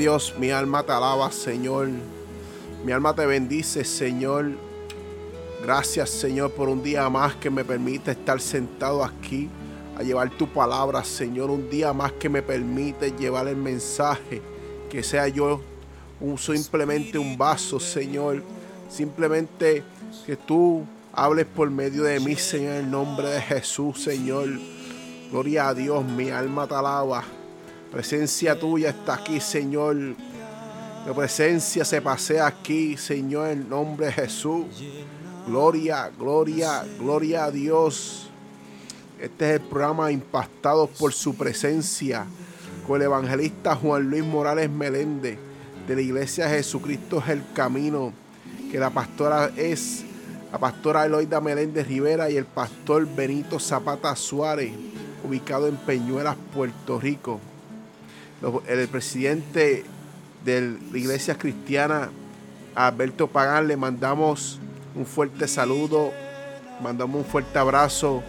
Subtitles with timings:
[0.00, 1.90] Dios, mi alma te alaba, Señor.
[2.86, 4.52] Mi alma te bendice, Señor.
[5.62, 9.50] Gracias, Señor, por un día más que me permite estar sentado aquí
[9.98, 11.50] a llevar tu palabra, Señor.
[11.50, 14.40] Un día más que me permite llevar el mensaje.
[14.88, 15.60] Que sea yo
[16.18, 18.42] un, simplemente un vaso, Señor.
[18.88, 19.82] Simplemente
[20.24, 20.82] que tú
[21.12, 24.48] hables por medio de mí, Señor, en el nombre de Jesús, Señor.
[25.30, 27.22] Gloria a Dios, mi alma te alaba.
[27.90, 29.96] Presencia tuya está aquí, Señor.
[31.06, 34.66] Tu presencia se pasea aquí, Señor, en nombre de Jesús.
[35.46, 38.30] Gloria, gloria, gloria a Dios.
[39.20, 42.26] Este es el programa Impactados por su presencia
[42.86, 45.38] con el evangelista Juan Luis Morales Meléndez
[45.86, 48.12] de la Iglesia Jesucristo es el Camino,
[48.70, 50.04] que la pastora es
[50.52, 54.72] la pastora Eloida Meléndez Rivera y el pastor Benito Zapata Suárez,
[55.24, 57.40] ubicado en Peñuelas, Puerto Rico.
[58.66, 59.84] El presidente
[60.44, 62.10] de la Iglesia Cristiana,
[62.74, 64.58] Alberto Pagán, le mandamos
[64.94, 66.10] un fuerte saludo,
[66.82, 68.22] mandamos un fuerte abrazo.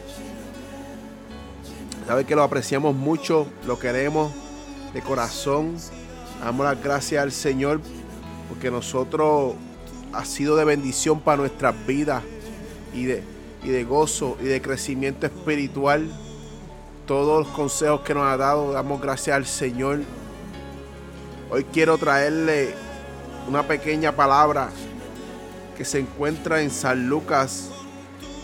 [2.06, 4.34] Sabe que lo apreciamos mucho, lo queremos
[4.94, 5.78] de corazón.
[6.44, 7.80] Damos las gracias al Señor
[8.50, 9.56] porque nosotros
[10.12, 12.22] ha sido de bendición para nuestras vidas
[12.94, 13.24] y de,
[13.64, 16.12] y de gozo y de crecimiento espiritual.
[17.12, 20.00] Todos los consejos que nos ha dado, damos gracias al Señor.
[21.50, 22.74] Hoy quiero traerle
[23.50, 24.70] una pequeña palabra
[25.78, 27.70] que se encuentra en San Lucas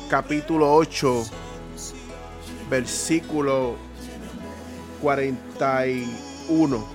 [0.10, 1.28] capítulo 8,
[2.70, 3.78] versículo
[5.02, 6.86] 41.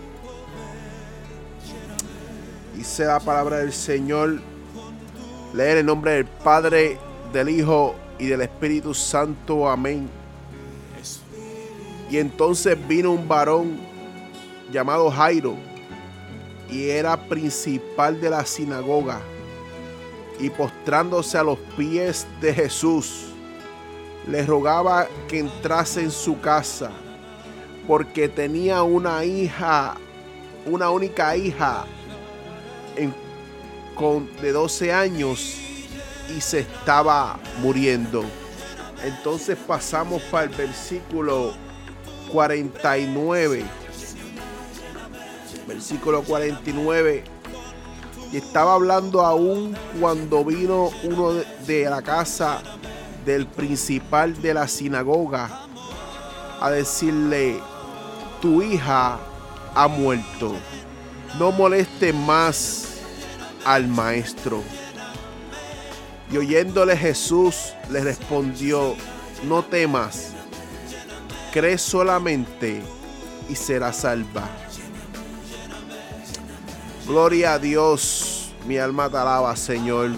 [2.76, 4.43] Dice la palabra del Señor,
[5.55, 6.99] leer el nombre del Padre,
[7.32, 9.70] del Hijo y del Espíritu Santo.
[9.70, 10.22] Amén.
[12.12, 13.79] Y entonces vino un varón
[14.70, 15.56] llamado Jairo
[16.70, 19.19] y era principal de la sinagoga
[20.38, 23.29] y postrándose a los pies de Jesús,
[24.29, 26.91] le rogaba que entrase en su casa
[27.88, 29.94] porque tenía una hija,
[30.67, 31.87] una única hija
[34.43, 35.56] de 12 años
[36.37, 38.23] y se estaba muriendo.
[39.03, 41.72] Entonces pasamos para el versículo
[42.32, 43.62] 49.
[45.67, 47.25] Versículo 49.
[48.32, 51.32] Y estaba hablando aún cuando vino uno
[51.67, 52.62] de la casa
[53.26, 55.67] del principal de la sinagoga
[56.61, 57.61] a decirle,
[58.40, 59.19] tu hija
[59.75, 60.55] ha muerto.
[61.38, 63.00] No moleste más
[63.64, 64.62] al maestro.
[66.31, 68.94] Y oyéndole Jesús le respondió,
[69.44, 70.32] no temas,
[71.52, 72.82] cree solamente
[73.49, 74.49] y será salva.
[77.06, 80.10] Gloria a Dios, mi alma te alaba, Señor.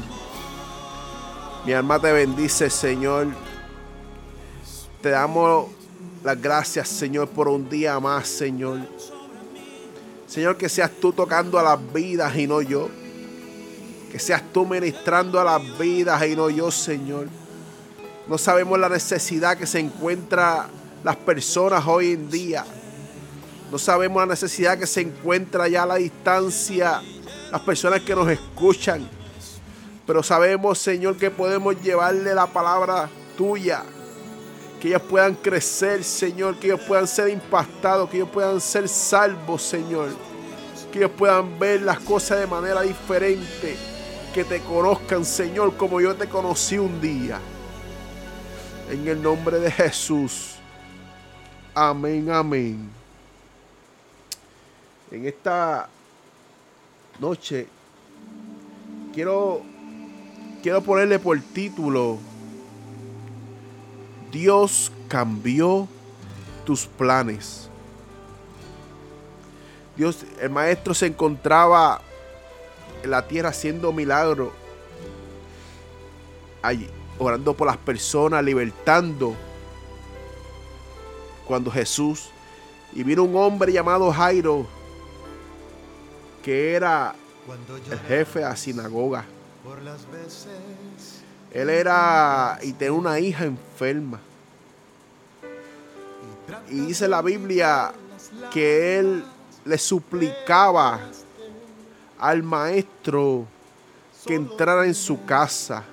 [1.67, 3.27] Mi alma te bendice, Señor.
[5.03, 5.67] Te damos
[6.23, 8.81] las gracias, Señor, por un día más, Señor.
[10.27, 12.89] Señor, que seas tú tocando a las vidas y no yo.
[14.13, 17.29] Que seas tú ministrando a las vidas y no yo, Señor.
[18.29, 20.69] No sabemos la necesidad que se encuentra
[21.05, 22.65] las personas hoy en día.
[23.71, 27.03] No sabemos la necesidad que se encuentra ya a la distancia
[27.53, 29.09] las personas que nos escuchan.
[30.07, 33.85] Pero sabemos, Señor, que podemos llevarle la palabra tuya.
[34.81, 36.59] Que ellos puedan crecer, Señor.
[36.59, 38.11] Que ellos puedan ser impactados.
[38.11, 40.09] Que ellos puedan ser salvos, Señor.
[40.91, 43.77] Que ellos puedan ver las cosas de manera diferente.
[44.35, 47.39] Que te conozcan, Señor, como yo te conocí un día.
[48.91, 50.54] En el nombre de Jesús.
[51.75, 52.89] Amén, amén.
[55.11, 55.89] En esta
[57.19, 57.67] noche
[59.13, 59.63] quiero
[60.63, 62.19] quiero ponerle por título
[64.31, 65.87] Dios cambió
[66.65, 67.69] tus planes.
[69.97, 72.01] Dios, el maestro se encontraba
[73.05, 74.51] en la tierra haciendo milagros,
[76.63, 76.89] allí,
[77.19, 79.37] orando por las personas, libertando.
[81.47, 82.31] Cuando Jesús
[82.93, 84.67] y vino un hombre llamado Jairo,
[86.43, 87.15] que era
[87.91, 89.25] el jefe de la sinagoga.
[91.51, 94.21] Él era y tenía una hija enferma.
[96.71, 97.93] Y dice la Biblia
[98.53, 99.25] que él
[99.65, 101.01] le suplicaba
[102.19, 103.47] al maestro
[104.27, 105.85] que entrara en su casa.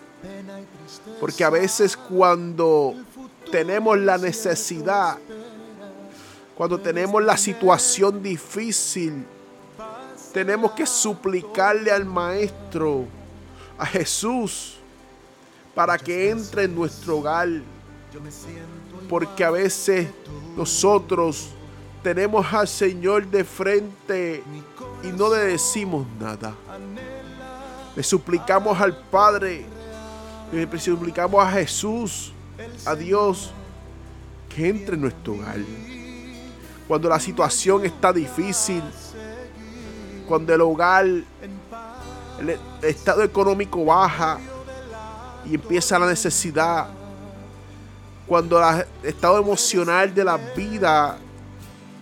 [1.20, 2.96] Porque a veces cuando
[3.52, 5.18] tenemos la necesidad,
[6.56, 9.26] cuando tenemos la situación difícil,
[10.32, 13.06] tenemos que suplicarle al Maestro,
[13.78, 14.78] a Jesús,
[15.74, 17.50] para que entre en nuestro hogar.
[19.10, 20.08] Porque a veces
[20.56, 21.50] nosotros
[22.04, 24.44] tenemos al Señor de frente
[25.04, 26.54] y no le decimos nada.
[27.96, 29.66] Le suplicamos al Padre,
[30.52, 32.32] le suplicamos a Jesús,
[32.86, 33.52] a Dios,
[34.50, 35.60] que entre en nuestro hogar.
[36.92, 38.84] Cuando la situación está difícil,
[40.28, 44.38] cuando el hogar, el estado económico baja
[45.46, 46.90] y empieza la necesidad,
[48.28, 51.18] cuando el estado emocional de la vida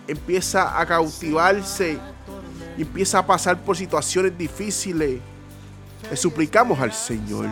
[0.08, 1.96] empieza a cautivarse
[2.76, 5.20] y empieza a pasar por situaciones difíciles,
[6.10, 7.46] le suplicamos al Señor.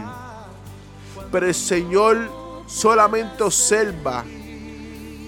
[1.31, 2.19] Pero el Señor
[2.67, 4.25] solamente observa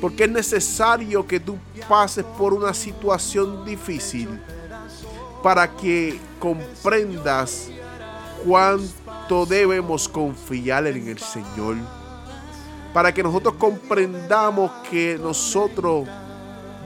[0.01, 4.29] porque es necesario que tú pases por una situación difícil
[5.43, 7.69] para que comprendas
[8.47, 11.77] cuánto debemos confiar en el Señor.
[12.93, 16.09] Para que nosotros comprendamos que nosotros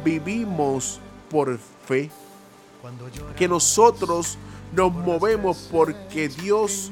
[0.05, 2.11] vivimos por fe.
[3.37, 4.37] Que nosotros
[4.73, 6.91] nos movemos porque Dios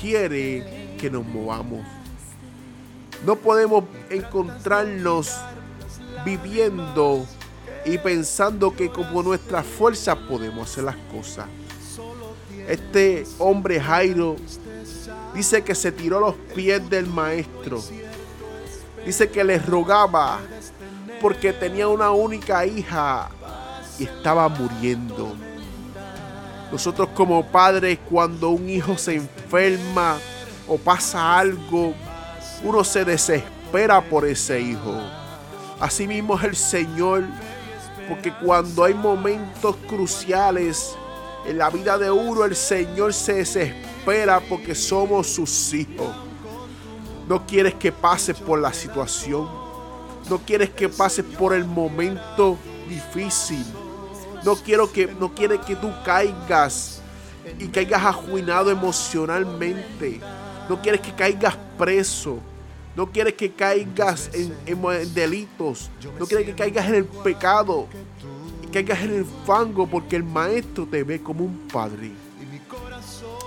[0.00, 1.99] quiere que nos movamos.
[3.24, 5.36] No podemos encontrarnos
[6.24, 7.26] viviendo
[7.84, 11.46] y pensando que como nuestra fuerza podemos hacer las cosas.
[12.68, 14.36] Este hombre Jairo
[15.34, 17.82] dice que se tiró los pies del maestro.
[19.04, 20.38] Dice que le rogaba
[21.20, 23.30] porque tenía una única hija
[23.98, 25.34] y estaba muriendo.
[26.70, 30.18] Nosotros como padres cuando un hijo se enferma
[30.68, 31.94] o pasa algo,
[32.62, 34.94] uno se desespera por ese hijo.
[35.78, 37.24] Así mismo es el Señor
[38.08, 40.96] porque cuando hay momentos cruciales
[41.46, 46.14] en la vida de uno, el Señor se desespera porque somos sus hijos.
[47.28, 49.48] No quieres que pases por la situación.
[50.28, 53.64] No quieres que pases por el momento difícil.
[54.44, 57.00] No quiero que no quiere que tú caigas
[57.58, 60.20] y caigas ajuinado emocionalmente.
[60.70, 62.38] No quieres que caigas preso.
[62.94, 64.54] No quieres que caigas en,
[65.12, 65.90] delitos.
[66.16, 67.88] No quieres que caigas en el pecado.
[68.62, 72.12] Y caigas en el fango porque el maestro te ve como un padre.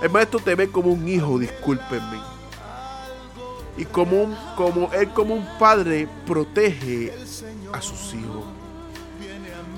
[0.02, 2.20] El maestro te ve como un hijo, discúlpenme.
[3.78, 7.10] Y como, como él como un padre protege
[7.72, 8.44] a sus hijos.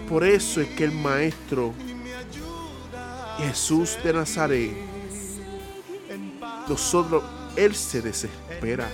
[0.08, 1.72] Por eso es que el maestro
[3.38, 4.72] Jesús de Nazaret,
[6.68, 7.22] nosotros
[7.56, 8.88] Él se desespera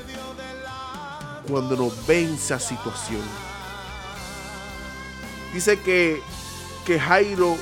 [1.49, 3.23] cuando nos ve en esa situación.
[5.52, 6.23] Dice que,
[6.87, 7.57] que Jairo,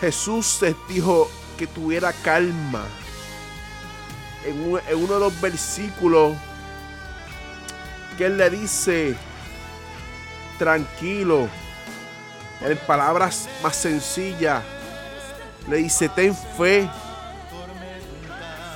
[0.00, 2.84] Jesús les dijo que tuviera calma.
[4.44, 6.36] En, uno de los versículos
[8.18, 9.16] que él le dice,
[10.58, 11.48] tranquilo,
[12.60, 14.62] en palabras más sencillas,
[15.68, 16.88] le dice, ten fe.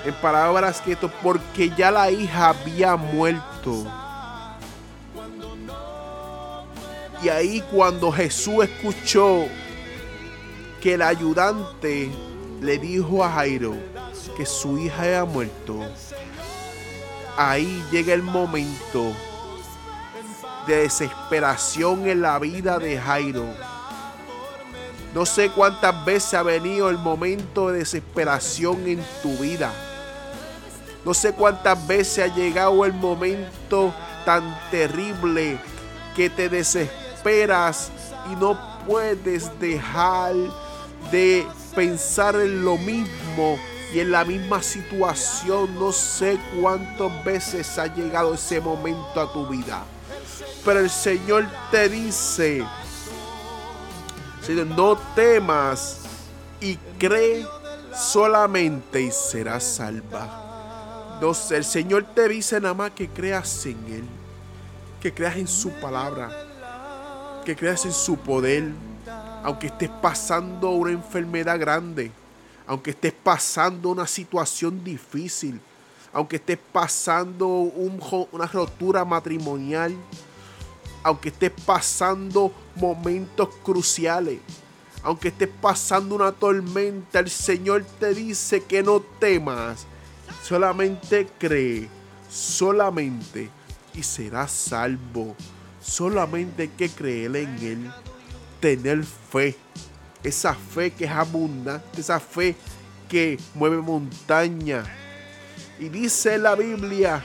[0.07, 3.85] En palabras que esto, porque ya la hija había muerto.
[7.23, 9.47] Y ahí cuando Jesús escuchó
[10.81, 12.11] que el ayudante
[12.61, 13.75] le dijo a Jairo
[14.37, 15.81] que su hija había muerto,
[17.37, 19.13] ahí llega el momento
[20.67, 23.47] de desesperación en la vida de Jairo
[25.17, 29.73] no sé cuántas veces ha venido el momento de desesperación en tu vida.
[31.07, 33.95] No sé cuántas veces ha llegado el momento
[34.25, 35.57] tan terrible
[36.17, 37.93] que te desesperas
[38.29, 40.35] y no puedes dejar
[41.13, 41.47] de
[41.77, 43.57] pensar en lo mismo
[43.95, 45.79] y en la misma situación.
[45.79, 49.85] No sé cuántas veces ha llegado ese momento a tu vida.
[50.65, 52.65] Pero el Señor te dice,
[54.75, 56.01] no temas
[56.61, 57.47] y cree
[57.95, 60.46] solamente y serás salva.
[61.21, 64.05] No, el Señor te dice nada más que creas en Él,
[65.01, 66.31] que creas en su palabra,
[67.45, 68.71] que creas en su poder,
[69.43, 72.11] aunque estés pasando una enfermedad grande,
[72.67, 75.59] aunque estés pasando una situación difícil,
[76.13, 79.95] aunque estés pasando una rotura matrimonial,
[81.03, 84.41] aunque estés pasando momentos cruciales,
[85.03, 89.87] aunque estés pasando una tormenta, el Señor te dice que no temas,
[90.47, 91.89] solamente cree,
[92.31, 93.51] solamente
[93.95, 95.35] y serás salvo.
[95.83, 97.91] Solamente hay que creer en Él,
[98.61, 99.57] tener fe,
[100.23, 102.55] esa fe que es abundante, esa fe
[103.09, 104.85] que mueve montaña.
[105.81, 107.25] Y dice la Biblia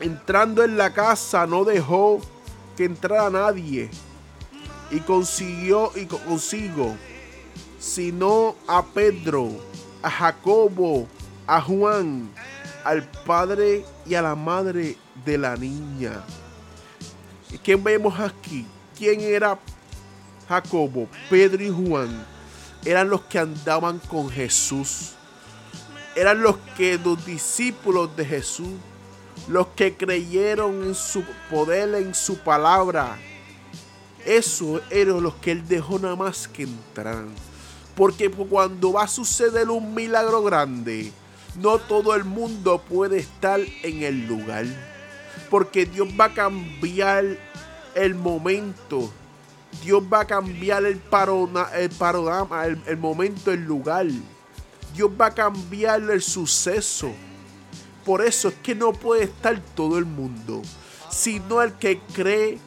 [0.00, 2.20] entrando en la casa no dejó
[2.76, 3.88] que entrara nadie
[4.90, 6.96] y consiguió y consigo
[7.78, 9.50] sino a Pedro,
[10.02, 11.06] a Jacobo,
[11.46, 12.30] a Juan,
[12.84, 16.22] al padre y a la madre de la niña.
[17.50, 18.66] ¿Y quién vemos aquí?
[18.96, 19.58] ¿Quién era
[20.48, 22.26] Jacobo, Pedro y Juan?
[22.84, 25.12] Eran los que andaban con Jesús.
[26.16, 28.74] Eran los que los discípulos de Jesús
[29.48, 33.18] los que creyeron en su poder, en su palabra.
[34.24, 37.24] Eso eran los que él dejó nada más que entrar.
[37.94, 41.12] Porque cuando va a suceder un milagro grande,
[41.56, 44.66] no todo el mundo puede estar en el lugar.
[45.50, 47.24] Porque Dios va a cambiar
[47.94, 49.12] el momento.
[49.82, 54.06] Dios va a cambiar el, panorama, el, el momento, el lugar.
[54.94, 57.12] Dios va a cambiar el suceso.
[58.04, 60.62] Por eso es que no puede estar todo el mundo,
[61.10, 62.58] sino el que cree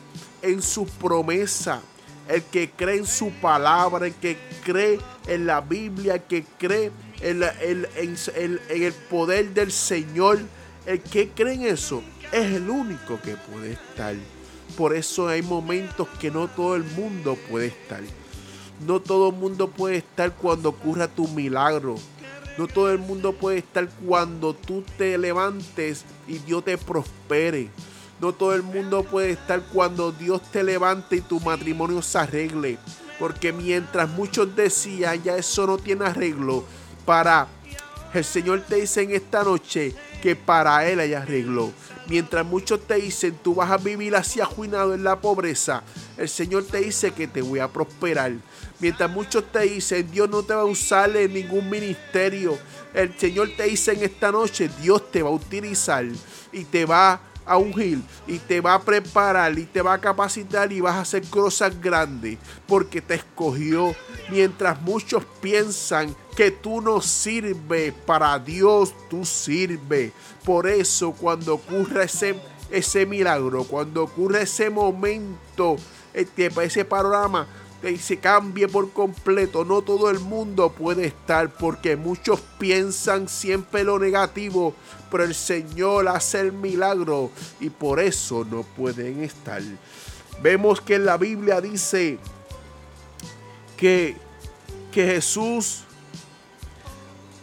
[0.41, 1.82] en su promesa,
[2.27, 6.86] el que cree en su palabra, el que cree en la Biblia, el que cree
[6.86, 10.40] en, el poder del Señor,
[10.86, 14.16] el que cree en eso, es el único que puede estar.
[14.78, 18.02] Por eso hay momentos que no todo el mundo puede estar.
[18.86, 21.96] No todo el mundo puede estar cuando ocurra tu milagro.
[22.58, 27.70] No todo el mundo puede estar cuando tú te levantes y Dios te prospere.
[28.20, 32.78] No todo el mundo puede estar cuando Dios te levante y tu matrimonio se arregle.
[33.20, 36.64] Porque mientras muchos decían, ya eso no tiene arreglo,
[37.08, 37.48] para
[38.14, 41.72] el Señor te dice en esta noche que para Él hay arreglo.
[42.08, 45.84] Mientras muchos te dicen, tú vas a vivir así ajuinado en la pobreza,
[46.18, 48.34] el Señor te dice que te voy a prosperar.
[48.80, 52.58] Mientras muchos te dicen, Dios no te va a usar en ningún ministerio,
[52.94, 56.06] el Señor te dice en esta noche, Dios te va a utilizar
[56.52, 60.74] y te va a ungir y te va a preparar y te va a capacitar
[60.74, 62.38] y vas a hacer cosas grandes
[62.68, 63.96] porque te escogió.
[64.30, 70.12] Mientras muchos piensan que tú no sirves para Dios, tú sirves.
[70.46, 72.36] Por eso cuando ocurre ese,
[72.70, 75.77] ese milagro, cuando ocurre ese momento,
[76.13, 77.48] este, ese panorama,
[78.00, 79.65] se cambie por completo.
[79.65, 84.75] No todo el mundo puede estar porque muchos piensan siempre lo negativo,
[85.10, 89.63] pero el Señor hace el milagro y por eso no pueden estar.
[90.44, 92.20] Vemos que en la Biblia dice
[93.75, 94.15] que,
[94.91, 95.87] que Jesús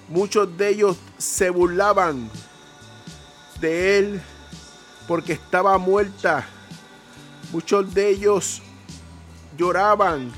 [0.08, 2.30] Muchos de ellos se burlaban
[3.60, 4.20] de él
[5.08, 6.46] porque estaba muerta.
[7.52, 8.62] Muchos de ellos
[9.56, 10.32] lloraban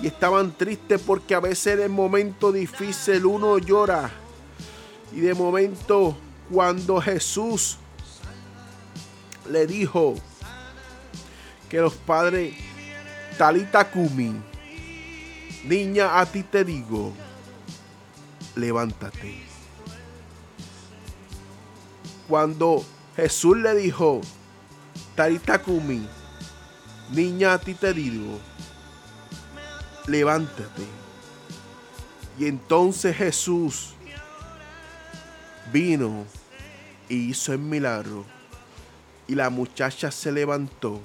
[0.00, 4.10] y estaban tristes porque a veces en el momento difícil uno llora.
[5.12, 6.16] Y de momento
[6.50, 7.78] cuando Jesús
[9.48, 10.14] le dijo
[11.68, 12.54] que los padres,
[13.36, 14.34] Talita Kumi,
[15.64, 17.12] niña, a ti te digo,
[18.56, 19.38] levántate.
[22.28, 22.84] Cuando
[23.16, 24.20] Jesús le dijo,
[25.14, 26.06] Talita Kumi,
[27.12, 28.38] niña, a ti te digo,
[30.06, 30.84] levántate.
[32.38, 33.94] Y entonces Jesús
[35.72, 36.24] vino
[37.08, 38.24] y hizo el milagro.
[39.28, 41.00] Y la muchacha se levantó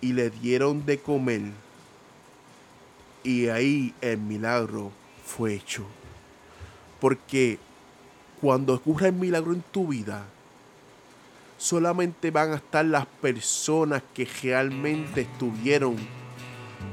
[0.00, 1.42] y le dieron de comer.
[3.22, 4.90] Y ahí el milagro
[5.24, 5.86] fue hecho.
[7.02, 7.58] Porque
[8.40, 10.24] cuando ocurre el milagro en tu vida,
[11.58, 15.96] solamente van a estar las personas que realmente estuvieron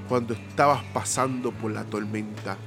[0.07, 2.57] cuando estabas pasando por la tormenta.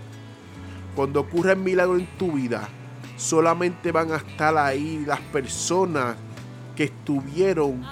[0.94, 2.68] Cuando ocurre el milagro en tu vida,
[3.16, 6.14] solamente van a estar ahí las personas
[6.76, 7.84] que estuvieron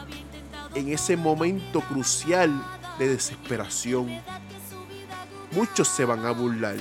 [0.77, 2.53] en ese momento crucial
[3.01, 4.17] de desesperación.
[5.51, 6.77] Muchos se van a burlar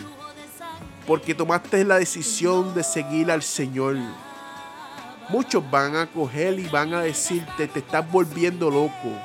[1.10, 3.98] porque tomaste la decisión de seguir al Señor.
[5.30, 9.18] Muchos van a coger y van a decirte, te estás volviendo loco,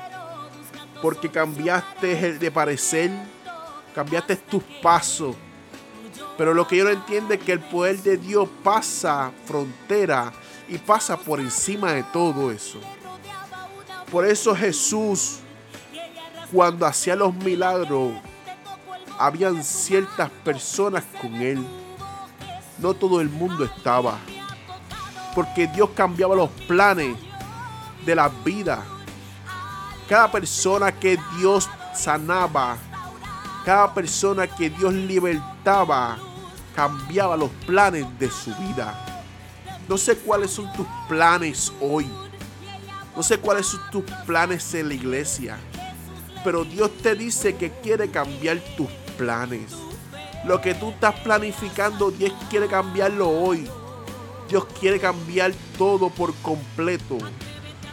[0.99, 3.11] porque cambiaste de parecer,
[3.93, 5.35] cambiaste tus pasos,
[6.39, 10.33] pero lo que yo no entiendo es que el poder de Dios pasa frontera
[10.67, 12.79] y pasa por encima de todo eso.
[14.11, 15.37] Por eso Jesús,
[16.51, 18.13] cuando hacía los milagros,
[19.17, 21.65] habían ciertas personas con él.
[22.79, 24.17] No todo el mundo estaba.
[25.33, 27.17] Porque Dios cambiaba los planes
[28.05, 28.83] de la vida.
[30.07, 32.77] Cada persona que Dios sanaba,
[33.65, 36.17] cada persona que Dios libertaba,
[36.75, 38.93] cambiaba los planes de su vida.
[39.87, 42.07] No sé cuáles son tus planes hoy.
[43.15, 45.57] No sé cuáles son tus planes en la iglesia.
[46.43, 49.71] Pero Dios te dice que quiere cambiar tus planes.
[50.45, 53.67] Lo que tú estás planificando, Dios quiere cambiarlo hoy.
[54.47, 57.17] Dios quiere cambiar todo por completo.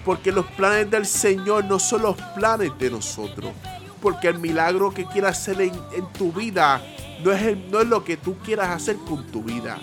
[0.04, 3.52] Porque los planes del Señor no son los planes de nosotros.
[4.00, 5.72] Porque el milagro que quiere hacer en,
[6.18, 6.82] tu vida
[7.24, 9.78] no es, no es lo que tú quieras hacer con tu vida.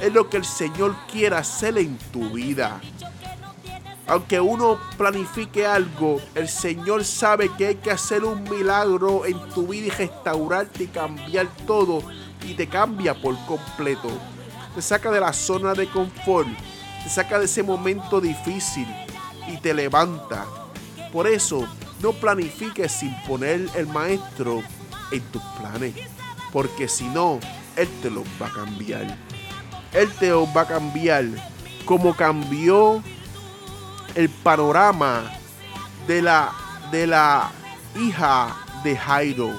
[0.00, 2.80] Es lo que el Señor quiere hacer en tu vida.
[4.06, 9.68] Aunque uno planifique algo, el Señor sabe que hay que hacer un milagro en tu
[9.68, 12.02] vida y restaurarte y cambiar todo.
[12.46, 14.10] Y te cambia por completo.
[14.74, 16.48] Te saca de la zona de confort.
[17.04, 18.86] Te saca de ese momento difícil
[19.48, 20.46] y te levanta.
[21.12, 21.66] Por eso,
[22.00, 24.62] no planifiques sin poner el maestro
[25.12, 25.94] en tus planes
[26.52, 27.40] porque si no,
[27.76, 29.16] Él te los va a cambiar.
[29.92, 31.24] Él te los va a cambiar
[31.84, 33.02] como cambió
[34.14, 35.30] el panorama
[36.06, 36.52] de la,
[36.90, 37.50] de la
[38.00, 39.50] hija de Jairo,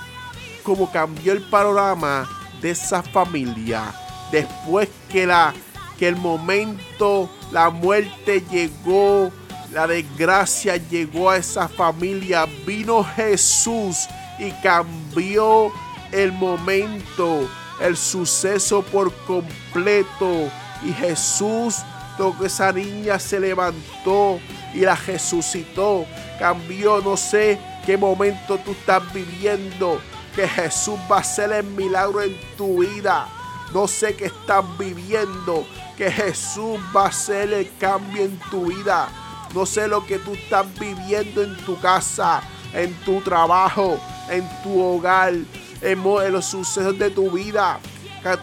[0.63, 2.27] como cambió el panorama
[2.61, 3.93] de esa familia
[4.33, 5.53] después que, la,
[5.97, 9.31] que el momento, la muerte llegó,
[9.71, 14.07] la desgracia llegó a esa familia, vino Jesús
[14.39, 15.71] y cambió
[16.11, 17.47] el momento,
[17.79, 20.49] el suceso por completo.
[20.83, 21.77] Y Jesús,
[22.17, 24.39] que esa niña se levantó
[24.73, 26.05] y la resucitó.
[26.39, 29.99] Cambió, no sé qué momento tú estás viviendo.
[30.35, 33.27] Que Jesús va a hacer el milagro en tu vida.
[33.73, 35.65] No sé qué estás viviendo.
[35.97, 39.09] Que Jesús va a hacer el cambio en tu vida.
[39.53, 42.41] No sé lo que tú estás viviendo en tu casa,
[42.73, 43.99] en tu trabajo,
[44.29, 45.33] en tu hogar
[45.83, 47.79] en los sucesos de tu vida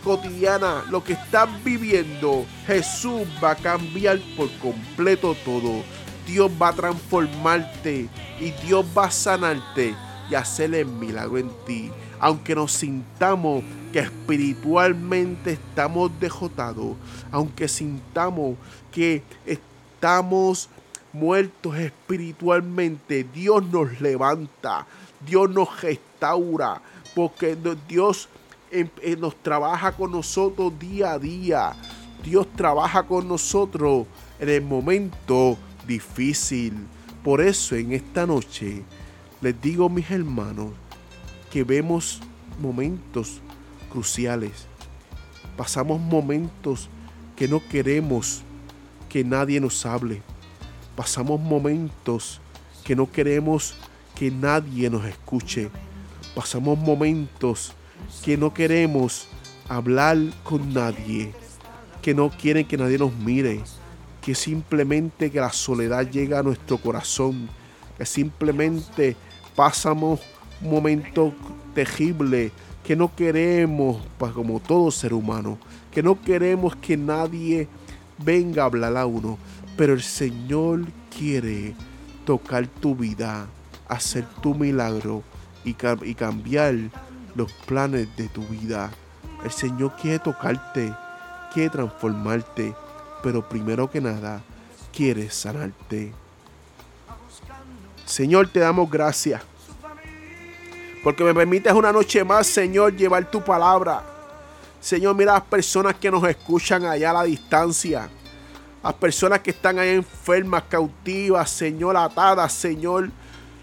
[0.02, 5.82] cotidiana, lo que estás viviendo, Jesús va a cambiar por completo todo.
[6.26, 9.94] Dios va a transformarte y Dios va a sanarte
[10.30, 11.90] y hacer el milagro en ti.
[12.20, 16.96] Aunque nos sintamos que espiritualmente estamos dejotados,
[17.32, 18.56] aunque sintamos
[18.92, 20.68] que estamos
[21.12, 24.86] muertos espiritualmente, Dios nos levanta,
[25.26, 26.80] Dios nos restaura,
[27.14, 27.56] porque
[27.88, 28.28] Dios
[28.70, 31.72] em, eh, nos trabaja con nosotros día a día.
[32.22, 34.06] Dios trabaja con nosotros
[34.38, 35.56] en el momento
[35.86, 36.74] difícil.
[37.24, 38.82] Por eso en esta noche
[39.40, 40.72] les digo, mis hermanos,
[41.50, 42.20] que vemos
[42.60, 43.40] momentos
[43.90, 44.66] cruciales.
[45.56, 46.88] Pasamos momentos
[47.36, 48.42] que no queremos
[49.08, 50.22] que nadie nos hable.
[50.94, 52.40] Pasamos momentos
[52.84, 53.74] que no queremos
[54.14, 55.70] que nadie nos escuche.
[56.34, 57.74] Pasamos momentos
[58.24, 59.26] que no queremos
[59.68, 61.32] hablar con nadie,
[62.02, 63.60] que no quieren que nadie nos mire,
[64.20, 67.48] que simplemente que la soledad llega a nuestro corazón,
[67.96, 69.16] que simplemente
[69.54, 70.20] pasamos
[70.62, 71.32] un momento
[71.74, 72.52] terrible,
[72.84, 75.58] que no queremos, pues, como todo ser humano,
[75.90, 77.68] que no queremos que nadie
[78.18, 79.38] venga a hablar a uno,
[79.76, 80.86] pero el Señor
[81.16, 81.74] quiere
[82.24, 83.46] tocar tu vida,
[83.88, 85.22] hacer tu milagro
[85.64, 86.74] y, y cambiar
[87.34, 88.90] los planes de tu vida.
[89.44, 90.92] El Señor quiere tocarte,
[91.52, 92.74] quiere transformarte,
[93.22, 94.42] pero primero que nada
[94.92, 96.12] quiere sanarte.
[98.04, 99.42] Señor, te damos gracias.
[101.02, 104.02] Porque me permites una noche más, Señor, llevar tu palabra.
[104.80, 108.08] Señor, mira las personas que nos escuchan allá a la distancia.
[108.82, 113.10] Las personas que están ahí enfermas, cautivas, Señor, atadas, Señor.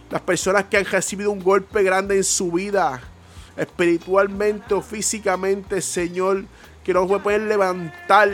[0.09, 3.01] Las personas que han recibido un golpe grande en su vida,
[3.57, 6.45] espiritualmente o físicamente, Señor,
[6.83, 8.29] que no se pueden levantar.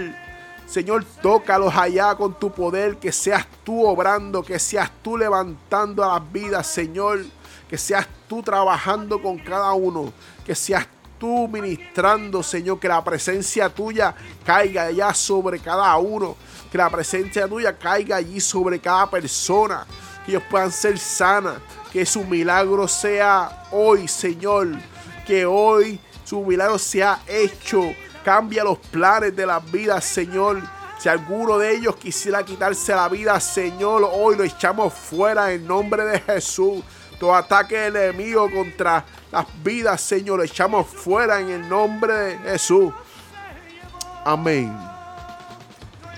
[0.68, 6.20] Señor, tócalos allá con tu poder, que seas tú obrando, que seas tú levantando a
[6.20, 7.26] las vidas, Señor,
[7.70, 10.12] que seas tú trabajando con cada uno,
[10.46, 10.88] que seas
[11.20, 14.14] tú ministrando, Señor, que la presencia tuya
[14.46, 16.36] caiga allá sobre cada uno,
[16.72, 19.86] que la presencia tuya caiga allí sobre cada persona,
[20.26, 21.56] que ellos puedan ser sanas,
[21.92, 24.70] que su milagro sea hoy, Señor,
[25.26, 30.62] que hoy su milagro sea hecho, cambia los planes de las vidas, Señor.
[31.00, 36.06] Si alguno de ellos quisiera quitarse la vida, Señor, hoy lo echamos fuera en nombre
[36.06, 36.84] de Jesús.
[37.20, 42.94] Todo ataque enemigo contra las vidas, Señor, lo echamos fuera en el nombre de Jesús.
[44.26, 44.74] Amén.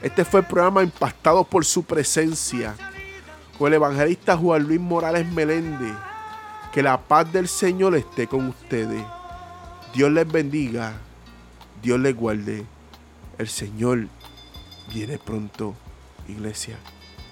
[0.01, 2.75] Este fue el programa Impactado por su presencia
[3.57, 5.95] con el evangelista Juan Luis Morales Meléndez.
[6.75, 9.01] Que la paz del Señor esté con ustedes.
[9.93, 10.91] Dios les bendiga.
[11.81, 12.65] Dios les guarde.
[13.37, 14.09] El Señor
[14.93, 15.73] viene pronto,
[16.27, 16.77] iglesia.